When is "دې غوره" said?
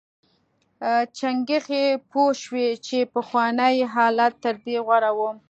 4.63-5.11